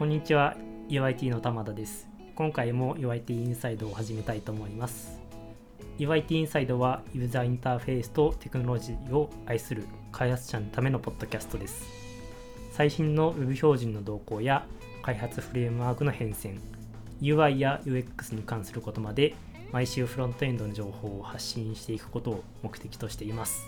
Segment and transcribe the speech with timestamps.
[0.00, 0.56] こんにちは。
[0.88, 2.08] UIT の玉田です。
[2.34, 5.20] 今回も UIT インサイドを始めたいと思います。
[5.98, 11.84] UIT インサイドはユーザーインターフェースとテクノロジーを愛する開発者のためのポッドキャストです。
[12.72, 14.64] 最新の Web 標準の動向や
[15.02, 16.58] 開発フレームワークの変遷
[17.20, 19.34] UI や UX に関することまで
[19.70, 23.66] 毎週フロントエンドの情報を発信していくことを目的としています。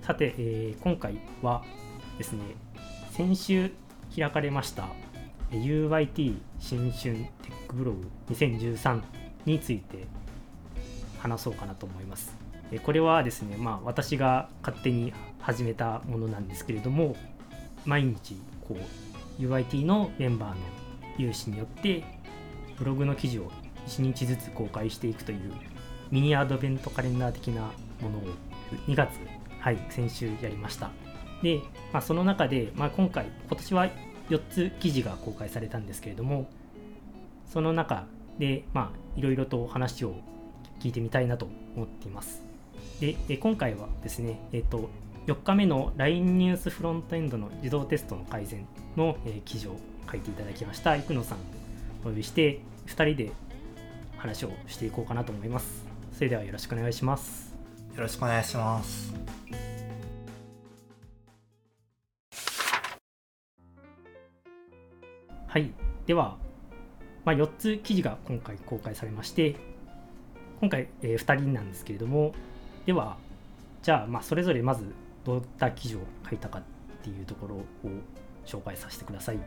[0.00, 1.62] さて、えー、今回は
[2.16, 2.40] ですね
[3.12, 3.70] 先週
[4.16, 4.88] 開かれました
[5.50, 9.02] UYT 新春テックブログ2013
[9.44, 10.06] について
[11.18, 12.34] 話そうかなと思います。
[12.82, 17.14] これはですね、まあ、私が勝手に始めたものなんですけれども
[17.84, 18.76] 毎日こ
[19.38, 20.56] う UIT のメンバーの
[21.16, 22.02] 有志によって
[22.76, 23.52] ブログの記事を
[23.86, 25.52] 1日ずつ公開していくという
[26.10, 27.62] ミニアドベントカレンダー的な
[28.00, 28.22] ものを
[28.88, 29.10] 2月、
[29.60, 30.90] はい、先週やりました。
[31.42, 31.60] で、
[31.92, 33.88] まあ、その中で、まあ、今回今年は
[34.28, 36.48] 4つ記事が公開されたんですけれども
[37.52, 38.06] その中
[38.38, 40.14] でまあいろいろと話を
[40.80, 42.42] 聞いてみたいなと思っています。
[43.00, 44.88] で今回はですねえっ、と
[45.26, 48.66] 4日目の LINE ニュースフロントエンドの自動テストの改善
[48.96, 49.76] の、え記事を
[50.10, 50.96] 書いていただきました。
[50.96, 51.40] 生野さんを
[52.04, 53.32] お呼びして2人で
[54.16, 55.84] 話をしていこうかなと思います。
[56.12, 57.54] それではよろしくお願いします。
[57.94, 59.15] よろしくお願いします。
[65.56, 65.72] はい。
[66.06, 66.36] では、
[67.24, 69.56] まあ、4つ記事が今回公開されまして、
[70.60, 72.34] 今回、えー、2人なんですけれども、
[72.84, 73.16] では、
[73.80, 74.84] じゃあ、まあ、それぞれまず
[75.24, 76.62] どういった記事を書いたかっ
[77.02, 77.64] ていうところを
[78.44, 79.38] 紹介させてください。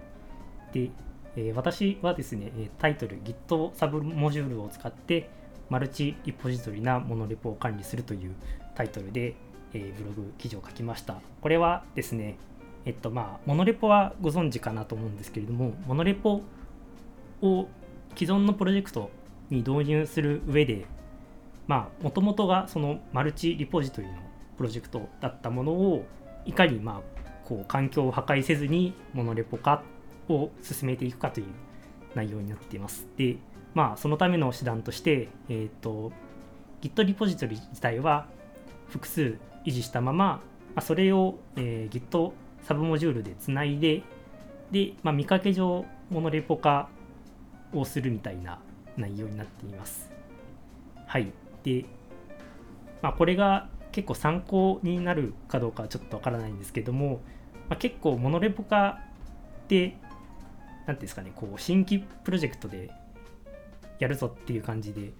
[0.73, 0.89] で、
[1.35, 5.29] えー、私はですね、タイトル Git サブモジュールを使って
[5.69, 8.33] マルチリポジトリなモノレポを管理するという
[8.73, 9.35] タイトルで、
[9.75, 11.21] えー、ブログ記事を書きました。
[11.39, 12.39] これはですね、
[12.85, 16.41] えっとまあ、モノレポはご存知かなと思うんですけれども、モノレポ
[17.41, 17.67] を
[18.15, 19.11] 既存のプロジェクト
[19.49, 20.85] に導入する上で、
[21.67, 24.13] まあ、もともとがそのマルチリポジトリの
[24.57, 26.05] プロジェクトだったものを、
[26.45, 29.83] いかにまあ、こう環境を破壊せずにモノレポ化
[30.27, 31.45] を進めていくかという
[32.15, 33.07] 内容になっています。
[33.17, 33.37] で、
[33.73, 36.11] まあ、そのための手段として、えっ、ー、と、
[36.81, 38.27] Git リポジトリ自体は
[38.87, 40.41] 複数維持したまま、ま
[40.77, 42.31] あ、それを、えー、Git
[42.63, 44.03] サブモジュールでつないで、
[44.71, 46.89] で、まあ、見かけ上、モノレポ化
[47.73, 48.59] をするみたいな
[48.97, 50.11] 内容になっています。
[51.05, 51.31] はい。
[51.63, 51.85] で、
[53.01, 57.21] まあ、これが結構参考になるかどうかはちょっとわからないんですけども、
[57.69, 58.99] まあ、結構モノレポ化
[59.63, 59.97] って、
[60.85, 62.91] 何ていうんですかね、こう、新規プロジェクトで
[63.99, 65.11] やるぞっていう感じで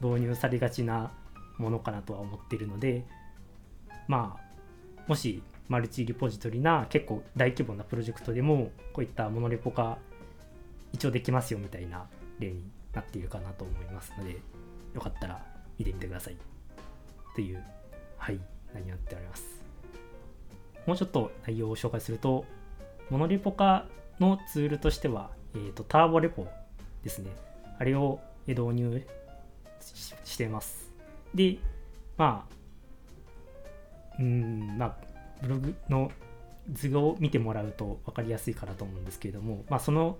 [0.00, 1.12] 導入されがちな
[1.58, 3.04] ものかなとは思っているので、
[4.06, 9.98] まあ、もしマルチリポジトリな結構大規模なプロジェクトでもこういったモノレポ化
[10.92, 12.06] 一応できますよみたいな
[12.38, 12.62] 例に
[12.92, 14.38] なっているかなと思いますので
[14.94, 15.44] よかったら
[15.78, 16.36] 見てみてください。
[17.34, 17.62] という
[18.16, 18.40] はい
[18.72, 19.44] 内容になっております。
[20.86, 22.44] もうちょっと内容を紹介すると
[23.10, 23.86] モノレポ化
[24.20, 26.46] のツールとしては、えーと、ターボレポ
[27.02, 27.30] ですね。
[27.78, 29.06] あれを導入
[30.24, 30.92] してます。
[31.34, 31.58] で、
[32.16, 34.96] まあ、うん、まあ、
[35.42, 36.10] ブログの
[36.72, 40.18] 図を見てもらうと分かりやすいかなと思うんですけれども、まあ、その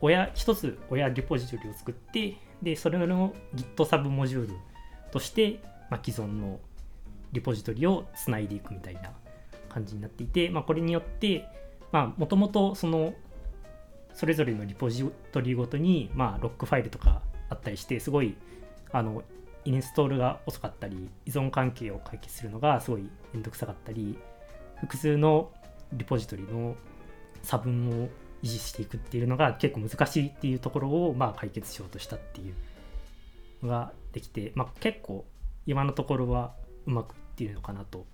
[0.00, 4.54] 親一つ親リポジトリを作ってでそれの Git サブモジュール
[5.10, 5.60] として、
[5.90, 6.58] まあ、既存の
[7.32, 9.12] リポジトリをつないでいくみたいな
[9.68, 11.44] 感じになっていて、まあ、これによって
[11.92, 13.14] もともとその
[14.14, 18.36] それぞれのリポジトリごとに、まあ、ロックファイルとかあったりしてすごい
[18.92, 19.22] あの
[19.64, 24.18] インストールが遅かったり依存関係を解決するのがすごいめんどくさかったり
[24.80, 25.50] 複数の
[25.92, 26.76] リポジトリの
[27.42, 28.08] 差分を
[28.42, 32.54] 維持していくっていうのが結構難しいっていうところをまあ解決しようとしたっていう
[33.62, 35.24] のができて、まあ、結構
[35.66, 36.52] 今のところは
[36.86, 38.04] うまくいっているのかなと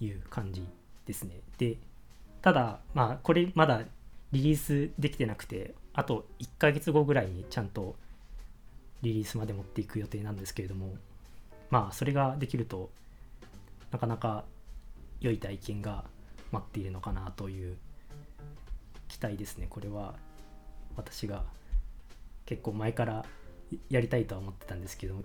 [0.00, 0.66] いう感じ
[1.06, 1.40] ですね。
[1.58, 1.76] で
[2.42, 3.82] ただまあこれまだ
[4.32, 7.96] リリースできてなくてあと1ヶ月後ぐらいにちゃんと
[9.02, 10.94] リリースまで持っていく予定なんですけれども
[11.70, 12.90] まあそれができると
[13.90, 14.44] なかなか
[15.20, 16.04] 良い体験が
[16.52, 17.76] 待っているのかなという
[19.08, 19.66] 期待ですね。
[19.68, 20.14] これは
[20.96, 21.44] 私が
[22.44, 23.24] 結構前から
[23.88, 25.22] やりたいとは思ってたんですけど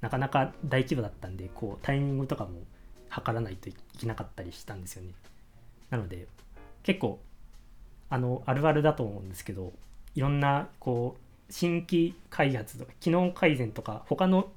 [0.00, 2.60] なかなか大規模だったんでこうタイミングとかも
[3.08, 5.12] 測らないといけなかったりしたんですよね。
[5.90, 6.26] なので
[6.82, 7.20] 結構
[8.08, 9.72] あのあるあるだと思うんですけど
[10.14, 14.48] いろんなこう新規開発とか機能改善とか他の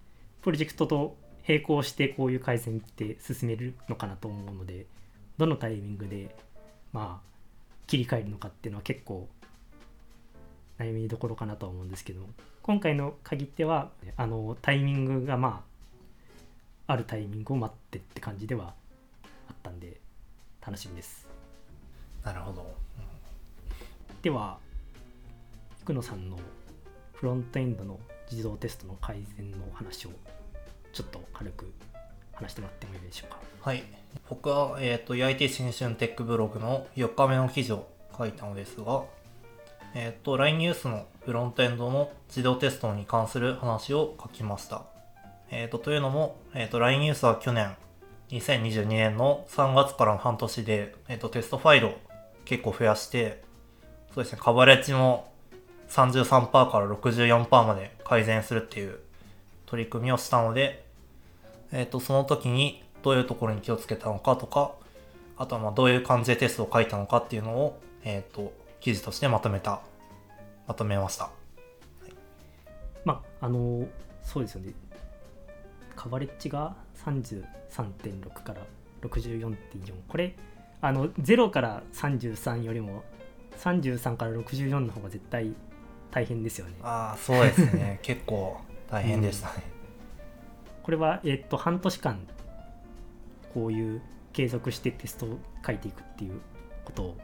[0.42, 1.16] プロジェクトと
[1.48, 4.86] 並行してこういう改善って進めるのかなと思うので
[5.38, 6.36] どのタイミングで
[6.94, 7.30] まあ
[7.88, 9.28] 切り替えるのかっていうのは結構
[10.80, 12.22] 悩みどころかなとは思うんですけど
[12.62, 15.64] 今回の限ってはあのタイミングがま
[16.88, 18.74] ああるタイミングを待ってって感じでは
[19.48, 20.00] あったんで
[20.66, 21.28] 楽しみです
[22.24, 22.90] なるほど。
[24.22, 24.58] では
[25.86, 26.38] 生野さんの
[27.20, 28.00] フロントエンドの
[28.32, 30.10] 自動テストの改善の話を
[30.94, 31.74] ちょっと軽く
[32.32, 33.40] 話してもらってもいいでしょうか？
[33.60, 33.84] はい。
[34.30, 39.04] 僕は、えっ、と、EIT 新春テックブログの4日目の記事を書いたのですが、
[39.96, 44.84] えっ、と、LINE ニュースのフロントエンドの自動テストに関する話を書きました。
[45.52, 47.76] えっ、と、というのも、えっ、と、LINE ニュースは去年、
[48.30, 51.94] 2022年の3月からの半年で、えっ、と、テストファイルを
[52.46, 53.44] 結構増やして、
[54.16, 55.29] そうですね、カバレッジも
[55.90, 59.00] 33%から64%まで改善するっていう
[59.66, 60.86] 取り組みをしたので、
[61.72, 64.72] えっ、と、その時にどういうところに気をつけたのかとか、
[65.38, 69.82] あとはまあどういう感じでテストを書いたのかっていうのを、えっ、と、記事としてまとめた、
[70.68, 71.30] まとめました。
[73.06, 73.88] まああの
[74.24, 74.74] そうですよね。
[75.96, 76.76] カバレッジが
[77.06, 78.62] 33.6から
[79.02, 79.56] 64.4
[80.08, 80.36] これ
[80.82, 83.04] あの0から33よりも
[83.58, 85.54] 33から64の方が絶対
[86.12, 88.00] 大変ですよねああ、そうですね。
[88.04, 88.60] 結構
[88.90, 89.64] 大変でしたね。
[90.84, 92.20] これはえっと半年間
[93.54, 94.02] こういう
[94.34, 96.40] 継続してテストを書いていくっていう
[96.86, 97.18] ことを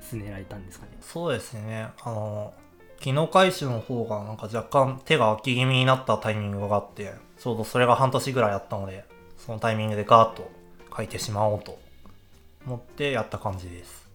[0.00, 1.88] 進められたんですかねそうですね。
[2.02, 2.52] あの、
[3.00, 9.04] 機能回収の方がなんか若干手が空き気味になったタイミングがあって、ちょうどそれが半年ぐらいあったので、
[9.38, 10.50] そのタイミングでガーッと
[10.94, 11.78] 書いてしまおうと
[12.66, 14.08] 思ってやった感じです。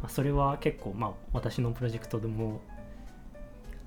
[0.00, 2.60] まあそれは結構まあ私のプロジェクトでも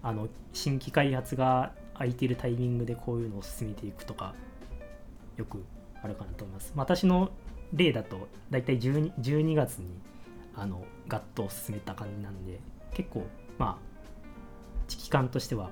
[0.02, 4.34] あの新規開発が空いているタイミングでこういうのを進めていくとか
[5.38, 5.64] よく
[6.02, 6.74] あるかなと思います。
[6.76, 7.32] 私の
[7.74, 9.88] 例だと大体 12, 12月に
[10.56, 12.60] あのガッと進めた感じなんで
[12.94, 13.26] 結構
[13.58, 13.94] まあ
[14.88, 15.72] 期間としては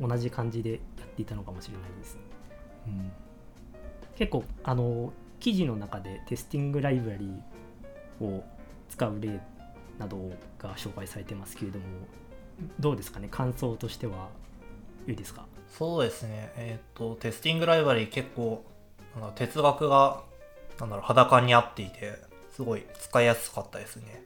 [0.00, 2.18] 同じ感じでやっていたのかもしれないです、
[2.86, 3.12] うん、
[4.16, 8.44] 結構あの記事の中でテスティングライブラリーを
[8.88, 9.40] 使う例
[9.98, 11.84] などが紹介されてますけれども
[12.78, 13.28] どうですかね？
[13.30, 14.28] 感想としては
[15.06, 15.46] いいですか？
[15.68, 16.52] そうですね。
[16.56, 18.64] えっ、と、テスティングライブラリ結構、
[19.18, 20.22] なん哲学が、
[20.78, 22.12] なんだろう、裸に合っていて、
[22.54, 24.22] すごい使いやすかったですね。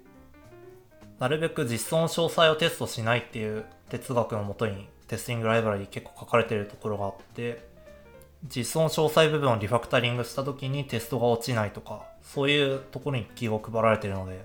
[1.19, 7.67] なるべく実装の詳細をテストしないっていう哲学のもとにテスティングライブラリ結構書かれてるところがあって、
[8.45, 14.45] 実装の詳細部分をリファクタリングした時にテストが落ちないとか、そういうところに気を配られてるので、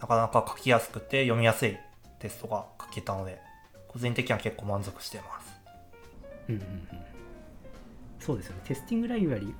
[0.00, 1.76] なかなか書きやすくて読みやすい
[2.18, 3.40] テストが書けたので、
[3.88, 5.60] 個人的には結構満足してます。
[6.48, 6.88] うんうんうん。
[8.18, 8.62] そうですよね。
[8.64, 9.54] テスティングライブラリ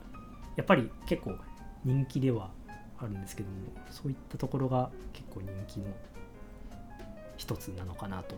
[0.56, 1.37] やっぱり結構
[1.85, 2.50] 人気では
[2.99, 3.56] あるんですけども
[3.90, 5.87] そういったところが結構人気の
[7.37, 8.35] 一つなのかなと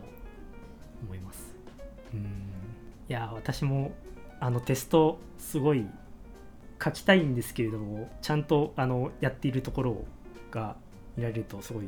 [1.03, 1.55] 思います。
[2.13, 2.21] うん。
[3.09, 3.91] いや私も
[4.39, 5.87] あのテストすごい
[6.83, 10.05] 書きたいんですけれどもちゃんとあのやっているところ
[10.51, 10.75] が
[11.21, 11.85] 見られるとすごい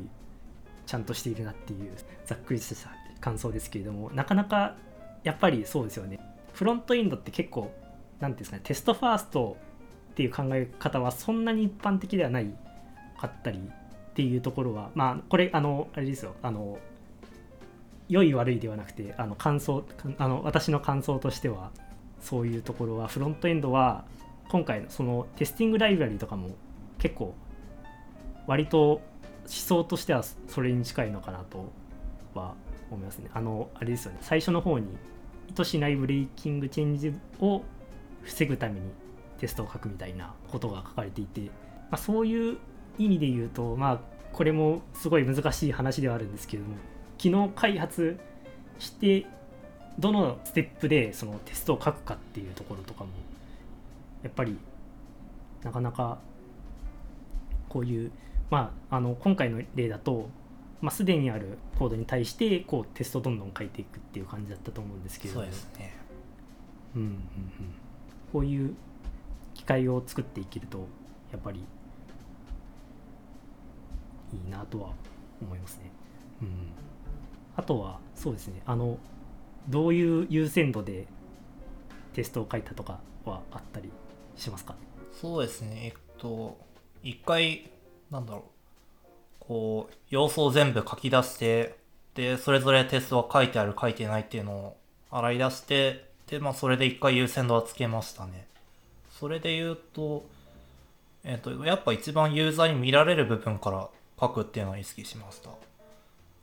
[0.86, 1.90] ちゃんとしているなっていう
[2.24, 2.90] ざっくりとした
[3.20, 4.76] 感想ですけれどもなかなか
[5.24, 6.20] やっぱりそうですよね。
[6.52, 7.72] フロントエンドって結構
[8.20, 9.56] 何ていうんですかねテストファースト
[10.12, 12.54] っていう考え方はそんなに一般的ではない
[13.18, 16.36] かったりっていうところはまあこれあのあれですよ。
[16.42, 16.78] あの
[18.08, 19.84] 良い悪いではなくてあの感想
[20.18, 21.70] あの私の感想としては
[22.20, 24.04] そういうところはフロントエンドは
[24.50, 26.50] 今回のそのテスティングライブラリとかも
[26.98, 27.34] 結構
[28.46, 29.00] 割と
[29.46, 31.70] 想としてはそれに近いのかなと
[32.34, 32.54] は
[32.90, 33.30] 思いますね。
[33.34, 34.86] あのあれですよね最初の方に
[35.48, 37.62] 意図しないブレイキングチェンジを
[38.22, 38.90] 防ぐために
[39.38, 41.50] テストを書くみたいなことが書かれていて、ま
[41.92, 42.56] あ、そういう
[42.98, 44.00] 意味で言うとまあ
[44.32, 46.76] これもすごい難しい話ではあるんですけれども
[47.18, 48.18] 機能開発
[48.78, 49.26] して
[49.98, 53.10] どのステップでそのテストを書くかっていうところとかも
[54.22, 54.58] やっぱり
[55.62, 56.18] なかなか
[57.68, 58.10] こういう
[58.50, 60.28] まああの今回の例だと
[60.80, 65.96] まあ、すでにあるコードに対してこうテストどんどん書いていくっていう感じだったと思うんですけれどそうですね。
[66.94, 67.18] うんうんうん、
[68.30, 68.74] こういう
[69.54, 70.86] 機会を作っていけると
[71.32, 71.60] やっぱり
[74.30, 74.90] いいなとは
[75.40, 75.90] 思いますね。
[76.42, 76.48] うん、
[77.56, 78.98] あとはそうですねあの
[79.70, 81.06] どういう優先度で
[82.12, 83.90] テストを書いたとかはあったり
[84.36, 84.74] しますか？
[85.12, 85.68] そうですね。
[85.86, 86.58] えっと、
[87.02, 87.70] 一回、
[88.14, 88.42] なんだろう。
[89.40, 91.76] こう、要素を全部書き出して、
[92.14, 94.76] で、それぞれテストが書いてある書いてないっていうのを
[95.10, 98.46] 洗い出して、で、まあ、それで一回優先度はつけましたね。
[99.10, 100.24] それで言うと、
[101.24, 103.88] えっと、やっぱ一番ユーザーに見られる部分から
[104.20, 105.50] 書くっていうのは意識しました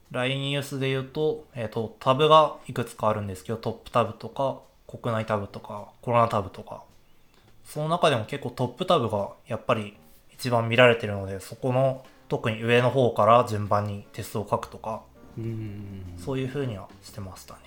[0.09, 6.83] LINE ニュースで言うと,、えーと、タブがいくつかあるんですけどトップタブとか国内タブとかコロナタブとか
[7.63, 9.95] その中でも結構トップタブがやっぱり
[10.41, 15.03] 一番見られてるのでそこの特に上の方から順番にテストを書くとか
[15.37, 16.15] うん。
[16.17, 17.59] そういうふうにはしてましたね。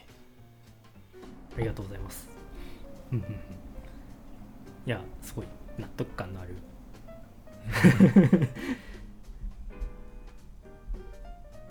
[1.56, 2.28] ありがとうございます。
[4.86, 5.46] いやすごい
[5.78, 6.56] 納得感のある。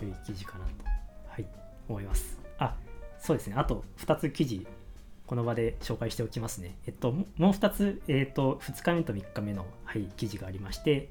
[0.00, 0.72] 良い記事かなと。
[1.28, 1.46] はい。
[1.86, 2.38] 思います。
[2.58, 2.74] あ
[3.18, 3.56] そうですね。
[3.58, 4.66] あと2つ記事
[5.26, 6.76] この場で紹介しておきますね。
[6.86, 11.10] えっともう2つ、えっと2日目と3日目の、はい、記事がありまして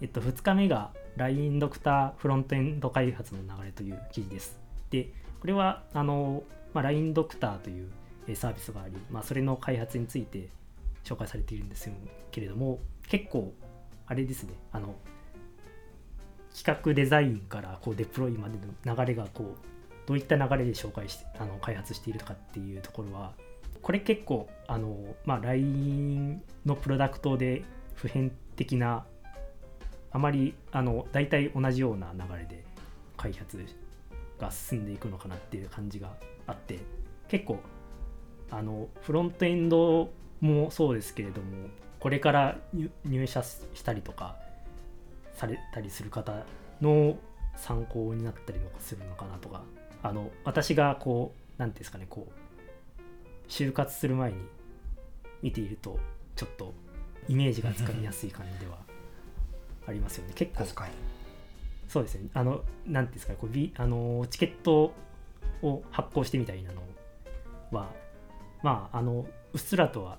[0.00, 4.58] えっと2日目が LINE ドクターフロントエンド開発の流れという記事です。
[4.90, 6.42] でこれはあの、
[6.72, 7.90] まあ、LINE ドクターという
[8.34, 10.48] サービスがあり、まあ、それの開発について
[11.04, 11.90] 紹介されているんです
[12.30, 12.78] けれども
[13.08, 13.52] 結構
[14.06, 14.94] あれですねあの
[16.54, 19.72] 企画デザインからこうデプロイまでの流れがこう
[20.06, 23.32] どういった流れで紹介してあの開発しているかっていうところは
[23.82, 24.96] これ結構あの、
[25.26, 29.04] まあ、LINE のプロダクトで普遍的な
[30.12, 32.64] あまりあの大体同じような流れで
[33.16, 33.64] 開発
[34.38, 36.14] が進んでいくのかなっていう感じが
[36.46, 36.78] あって
[37.28, 37.60] 結構
[38.50, 40.10] あのフロントエンド
[40.40, 42.58] もそうですけれどもこれから
[43.04, 44.36] 入社したりとか
[45.34, 46.44] されたりする方
[46.80, 47.16] の
[47.56, 49.62] 参考になったりとかするのかなとか
[50.02, 52.41] あの私がこう何ていうんですかねこう
[53.48, 54.38] 就活する前に
[55.42, 55.98] 見ていると
[56.36, 56.72] ちょっと
[57.28, 58.78] イメージがつかみやすい感じでは
[59.86, 60.32] ありますよね。
[60.34, 60.64] 結構
[61.88, 62.30] そうですね。
[62.32, 63.38] あの何ていうんですかね。
[63.40, 64.94] こう、あのチケット
[65.62, 66.82] を発行してみたいなの
[67.70, 67.90] は
[68.62, 70.18] まああのうっすらとは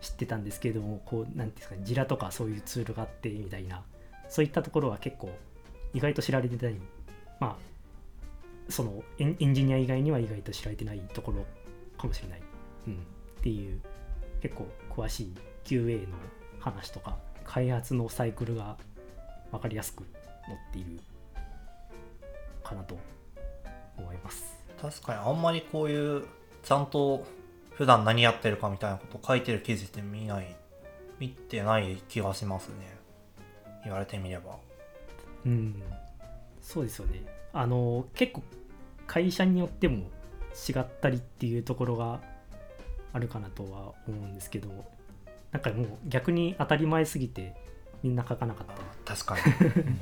[0.00, 1.82] 知ってたんですけれどもこう何ていうんですかね。
[1.84, 3.82] ジラとかそういうツールがあってみたいな
[4.28, 5.30] そういったところは結構
[5.94, 6.76] 意外と知られてない。
[7.38, 7.72] まあ
[8.68, 11.44] そのエンエンジニア以外には意外と知られてないところ
[12.02, 12.40] かもしれない、
[12.88, 12.96] うん、っ
[13.42, 13.80] ていう
[14.40, 16.16] 結構詳しい QA の
[16.58, 18.76] 話とか開発のサイクルが
[19.52, 20.04] 分かりやすく
[20.46, 21.00] 載っている
[22.64, 22.98] かなと
[23.96, 24.58] 思います。
[24.80, 26.24] 確かにあんまりこういう
[26.64, 27.24] ちゃんと
[27.70, 30.56] 普段何やってるかみたいなこと書いてる記事って見ない
[31.20, 32.96] 見てない気がしますね。
[33.84, 34.56] 言われてみれば。
[35.44, 35.82] うん、
[36.60, 37.22] そうですよね。
[37.52, 38.42] あの結構
[39.06, 40.08] 会社によっても
[40.68, 42.20] 違ったりっていうところが
[43.12, 44.68] あるかなとは思うんですけど
[45.50, 47.54] なんかもう逆に当たり前すぎて
[48.02, 49.42] みんな書かなかったり確かに。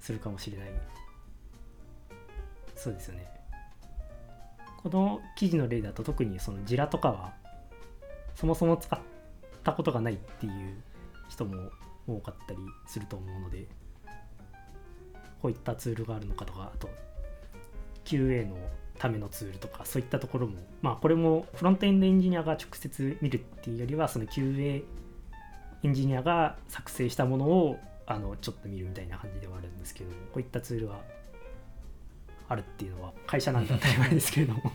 [0.00, 0.70] するかもしれない。
[2.74, 3.28] そうですよね。
[4.82, 7.34] この記事の例だと特にそのジラとかは
[8.34, 9.00] そもそも使っ
[9.64, 10.82] たことがないっていう
[11.28, 11.70] 人も
[12.06, 13.66] 多かったりすると思うので
[15.42, 16.88] こういったツールがあるのかとかあと
[18.08, 18.56] QA の
[18.98, 24.82] ためのツールとかそういったところもまあこれもフロントエンドエンジニアが直接見るっていうよりはその QA
[25.84, 30.98] エンジニアが作成したものをあのちょっと見るみたいな感じではあるんですけどこういったツールは
[32.48, 34.62] あるっていうのは会社なんで当たり前ですけれども。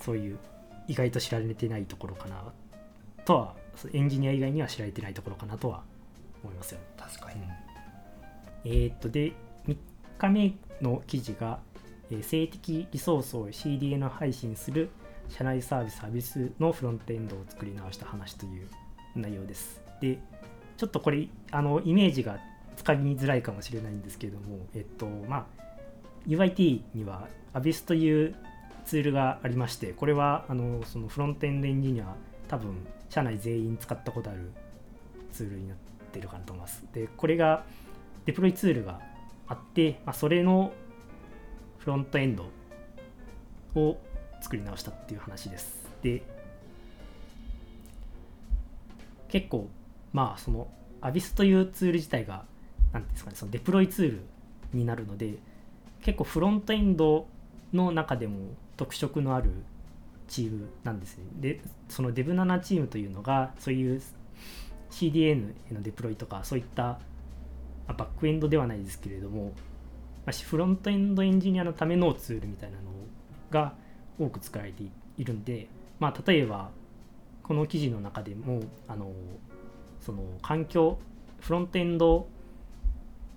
[0.00, 0.38] そういう
[0.86, 2.42] 意外と知られてないところかな
[3.24, 3.54] とは
[3.92, 5.82] エンジニア以外には知られてないところかなとは
[6.42, 6.86] 思いますよね。
[6.96, 7.42] 確かに。
[8.64, 9.47] えーっとで3日
[10.26, 11.60] 目の記事が、
[12.10, 14.90] えー静的リソースを CDN 配信する
[15.28, 18.68] 社内サービスサービスのフロントエンドを作り直した話という
[19.14, 19.80] 内容です。
[20.00, 20.18] で
[20.76, 22.38] ちょっとこれあのイメージが
[22.76, 25.46] つかみづらいかもしれないんですけれども、えっとまあ、
[26.26, 28.34] UIT には Abyss という
[28.86, 32.14] ツールがありましてこれはあのそのフロントエンドエンジニア
[32.46, 34.52] 多分社内全員使ったことある
[35.32, 35.76] ツールになっ
[36.12, 36.84] てるかなと思います。
[36.94, 37.64] でこれが
[38.24, 39.00] デプロイツールが
[39.48, 40.72] あって、まあ、それの
[41.78, 42.50] フロントエンド
[43.74, 43.98] を
[44.40, 45.88] 作り直したっていう話です。
[46.02, 46.22] で、
[49.28, 49.68] 結構、
[50.12, 50.68] まあ、その
[51.00, 52.44] Abyss というツール自体が、
[52.92, 54.20] なんですかね、そのデプロイツール
[54.72, 55.34] になるので、
[56.02, 57.26] 結構フロントエンド
[57.72, 58.38] の中でも
[58.76, 59.50] 特色のある
[60.28, 61.24] チームなんですね。
[61.40, 64.00] で、その Dev7 チームというのが、そういう
[64.90, 67.00] CDN へのデプロイとか、そういった
[67.88, 69.52] あバックエンドではないですけれども、
[70.26, 72.82] まあフロントエンドエンジニアのためのツールみたいなの
[73.50, 73.74] が
[74.18, 74.84] 多く使われて
[75.16, 75.68] いるんで、
[75.98, 76.70] まあ、例えば
[77.42, 79.10] この記事の中でもあの
[80.00, 80.98] その環境
[81.40, 82.28] フロントエンド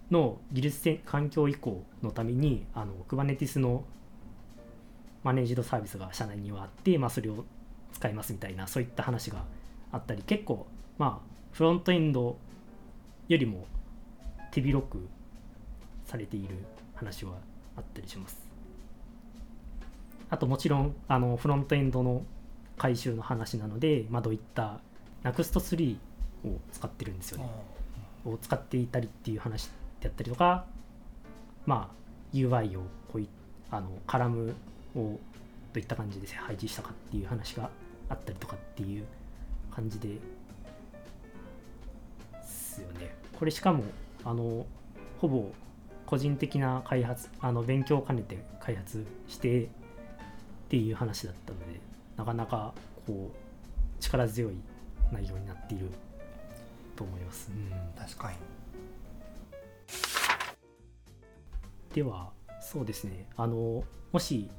[0.10, 3.86] の技術環境移行のためにあの Kubernetes の
[5.24, 7.46] マネージドサービスが社内にはあって、まあ、それを
[7.94, 9.46] 使いますみたいなそういった話が
[9.92, 10.68] あったり結構
[10.98, 12.38] まあフロントエンド
[13.28, 13.66] よりも
[14.52, 15.08] 手広く
[16.06, 16.56] されている
[16.96, 17.34] 話は
[17.76, 18.38] あったりします。
[20.30, 22.24] あともちろんあのフロントエンドの
[22.78, 24.80] 回収の話なので、まあ、どういった
[25.24, 25.98] NUXT3
[26.46, 27.50] を使ってるんですよね。
[28.26, 30.66] を使っていたりっていう話であったりとか
[31.66, 33.28] まあ UI をこうい
[33.70, 34.56] あのカラム
[34.96, 35.20] をど
[35.76, 37.70] ういった感じで配置したかっていう話が
[38.10, 39.06] あったりとかっていう
[39.74, 40.18] 感じで
[42.44, 43.16] すよね。
[43.38, 43.84] これしかも
[44.24, 44.66] あの
[45.20, 45.52] ほぼ
[46.06, 49.68] 個人的な開発あの勉強を兼ねて開発してっ
[50.70, 51.80] ていう話だったので
[52.18, 52.74] なかなか
[53.08, 54.56] こう力強い
[55.12, 55.90] 内容になっている
[56.96, 57.52] と思います。
[57.52, 58.38] うん、確かに。
[61.94, 63.26] ではそうですね。
[63.36, 64.50] あのもし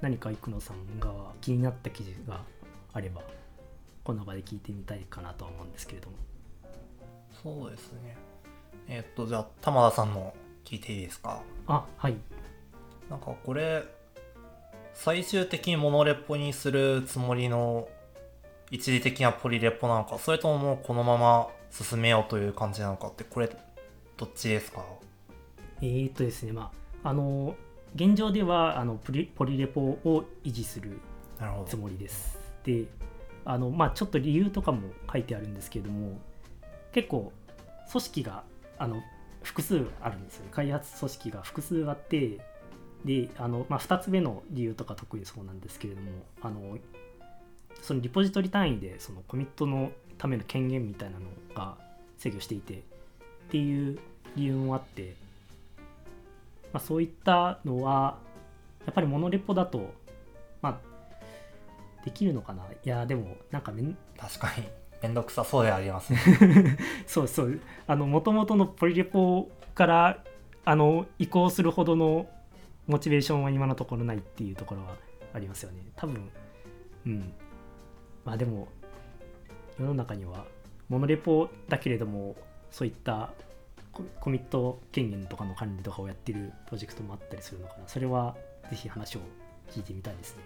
[0.00, 2.40] 何か生野さんが気になった記事が
[2.92, 3.22] あれば
[4.04, 6.16] この場で聞いてみたいかなとは思うんですけれども。
[7.42, 8.16] そうですね
[8.88, 10.34] えっとじゃあ玉田さんの
[10.64, 11.42] 聞いていいですか？
[11.66, 12.16] あはい。
[13.08, 13.82] なんかこれ
[14.94, 17.88] 最終的にモノレポにするつもりの
[18.70, 23.54] 一時的なポリレポなのかそれとももうこのまま進めようという感じなのかってこれ
[24.16, 24.84] どっちですか？
[25.80, 26.70] えー、っとですねま
[27.02, 27.56] ああの
[27.94, 31.00] 現状ではあのポリポリレポを維持する
[31.66, 32.38] つもりです。
[32.64, 32.84] で
[33.44, 36.18] あのまあちょっと理由とかも書いてあるんですけれども
[36.92, 37.32] 結構
[37.90, 38.44] 組織が
[38.78, 39.02] あの
[39.42, 40.46] 複数あるんですよ。
[40.50, 42.40] 開発組織が複数あって
[43.04, 46.10] であの、まあ、2つ目の理由とか特にそうなんですけれども
[46.40, 46.78] あの
[47.80, 51.76] そのリポジトリ単位でそのコミットのための権限みたいなのが
[52.18, 52.78] 制御していてっ
[53.50, 53.98] ていう
[54.36, 55.16] 理由もあって、
[56.72, 58.18] まあ、そういったのは
[58.86, 59.92] やっぱりモノレポだと
[60.60, 62.64] まあできるのかな。
[62.64, 64.81] いやでもなんかめん確かに。
[65.02, 66.18] めんどくさそうでありますね。
[67.06, 67.60] そうそう。
[67.86, 70.22] あの元々のポリレポから
[70.64, 72.28] あの移行するほどの
[72.86, 74.94] モチベーションは今のところないっていうところは
[75.34, 75.78] ありますよね。
[75.96, 76.30] 多分
[77.06, 77.32] うん。
[78.24, 78.68] まあでも
[79.78, 80.44] 世の中には
[80.88, 82.36] モノレポだけれども
[82.70, 83.30] そういった
[83.90, 87.88] ココミット権限とかの管理とかをやってるプロジェクトもあったりするのかな。
[87.88, 88.36] それは
[88.70, 89.20] ぜひ話を
[89.70, 90.42] 聞いてみたいですね。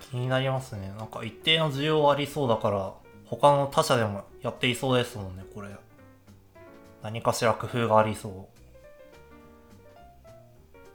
[0.00, 0.92] 気になりますね。
[0.96, 2.94] なんか一定の需要ありそうだから
[3.30, 5.68] 他の他社でもやっていそうですもんねこれ。
[7.02, 8.32] 何かしら工夫がありそう。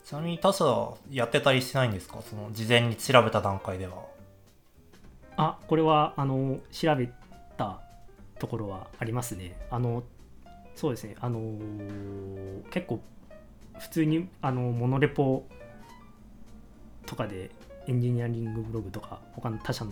[0.05, 2.21] ちなみに他社はやってたりしないんですか？
[2.21, 3.93] その事前に調べた段階では。
[5.37, 7.09] あこれはあの調べ
[7.57, 7.79] た
[8.39, 9.55] ところはありますね。
[9.69, 10.03] あの
[10.75, 11.15] そうですね。
[11.21, 11.39] あの
[12.71, 12.99] 結構
[13.79, 15.45] 普通にあのモノレポ
[17.05, 17.51] とかで
[17.87, 19.91] エンジニアリングブログとか他の他社の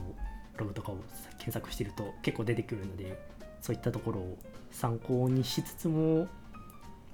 [0.61, 0.97] ログとかを
[1.37, 3.19] 検索してると結構出てくるので
[3.61, 4.37] そういったところを
[4.71, 6.27] 参考にしつつも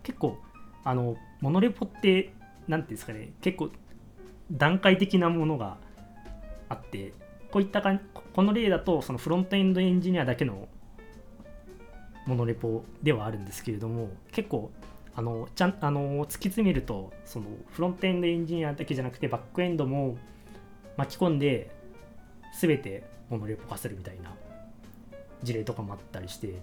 [0.04, 0.38] 結構
[0.84, 2.34] あのモノレポって
[2.68, 3.70] 何ていうんですかね結構
[4.52, 5.78] 段階的なものが
[6.70, 7.14] あって
[7.52, 8.00] こういったか
[8.34, 10.68] この例だとそのフロントエンドエンジニアだけの
[12.26, 14.72] モノレポではあるんですけれども結構
[15.16, 20.18] あのちゃんあの突き詰めるとそのフロントエンドエンジニアだけじゃなくてバックエンドも
[20.98, 21.72] 巻き込んで
[22.60, 24.34] 全てモノレポ化するみたいな
[25.44, 26.54] 事例とかもあったりして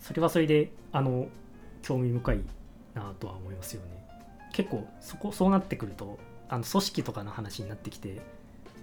[0.00, 1.28] それはそれであの
[1.82, 2.40] 興味深い
[2.94, 4.00] なとは思いますよね。
[4.52, 8.20] 結構そこそうなってくるとあの組織とかの話になってきて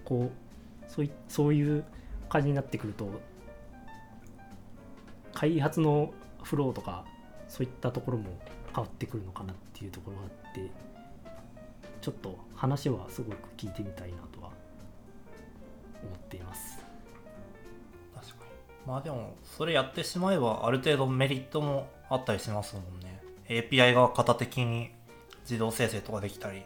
[0.05, 1.83] こうそういそういう
[2.29, 3.09] 感じになってくると
[5.33, 7.03] 開発のフローとか
[7.49, 8.25] そういったところも
[8.73, 10.71] 変わってくるのかなっていうところがあって
[12.01, 14.36] ちょっと話はすごく聞いてみたいなと
[16.07, 16.79] 思っています。
[18.15, 18.49] 確かに。
[18.85, 23.21] まあでもそれやってしまえばある程度メリットもあったりしますもんね。
[23.49, 24.91] API が型的に
[25.41, 26.63] 自動生成とかできたり。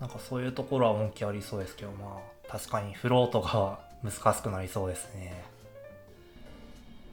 [0.00, 5.42] なんかそういうところは恩恵ありそうですけどまあ確かにフロートが難しくなりそうですね。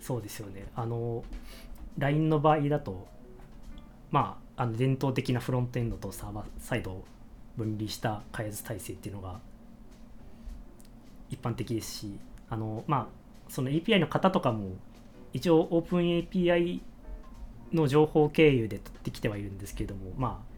[0.02, 0.68] そうですよね。
[0.76, 1.24] あの
[1.98, 3.08] LINE の場合だと
[4.12, 7.06] まああの伝統的なフロントエンドとサーバーサイドを
[7.58, 9.40] 分離した開発体制っていうのが
[11.34, 12.20] 一般的ですし
[12.50, 13.08] あのまあ
[13.50, 14.72] その API の型とかも
[15.34, 16.82] 一応 OpenAPI
[17.74, 20.54] の情報経由で取ってきてはいるんですけれどもまあ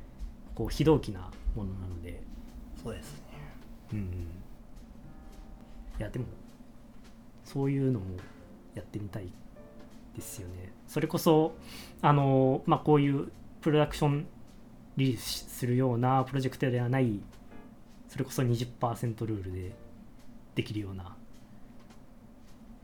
[0.53, 2.21] こう非同期なものなので。
[2.81, 3.21] そうですね。
[3.93, 4.05] うんうん。
[4.05, 4.07] い
[5.99, 6.25] やでも
[7.43, 8.05] そういうのも
[8.73, 9.31] やってみたい
[10.15, 10.71] ですよね。
[10.87, 11.55] それこそ
[12.01, 14.27] あのまあこういうプロダクション
[14.97, 17.19] リリースするようなプロジェクトではない
[18.07, 19.75] それこそ20%ルールで
[20.55, 21.15] できるような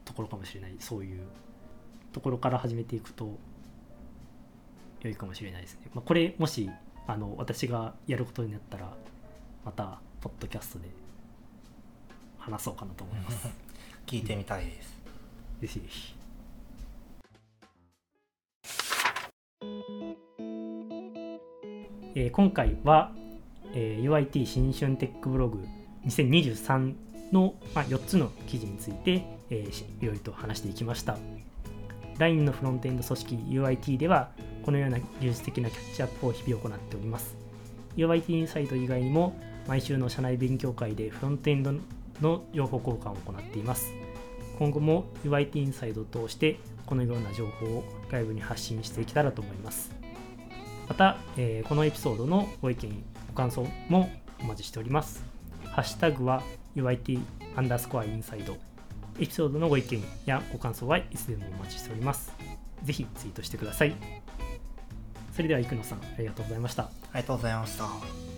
[0.05, 1.21] ところかもしれないそういう
[2.11, 3.37] ところから始めていくと
[5.01, 5.89] 良いかもしれないですね。
[5.93, 6.69] まあ、これもし
[7.07, 8.93] あの私がやることになったら
[9.65, 10.89] またポッドキャストで
[12.37, 13.47] 話そうかなと思います。
[14.05, 14.97] 聞いてみたいです。
[15.61, 16.15] ぜひぜひ。
[22.13, 23.13] えー今回は、
[23.73, 25.65] えー UIT 新春テックブログ
[26.05, 31.17] 2023の、まあ、4つの記事について、えーいろいろと話していきました。
[32.17, 34.29] LINE のフロントエンド組織 UIT では
[34.63, 37.35] このような技術的なキャッチアップを日々行っております。
[37.97, 39.35] UIT インサイト以外にも
[39.67, 41.73] 毎週の社内勉強会でフロントエンド
[42.21, 43.91] の情報交換を行っています。
[44.59, 49.91] 今後も UIT インサイドを通してこのような情報を外部に発信していけたらと思います。
[50.87, 54.09] また、えーこのエピソードのご意見、ご感想も
[54.41, 55.23] お待ちしております。
[55.71, 56.43] ハッシュタグは
[56.75, 57.19] UIT
[57.55, 58.57] アンダースコアインサイド。
[59.19, 62.31] エピソードのご意見やご感想はいつでもお待ちしております。
[62.83, 63.95] ぜひツイートしてください。
[65.33, 66.83] それでは、生野さん、ありがとうございました。
[66.83, 68.30] ありがとうございました。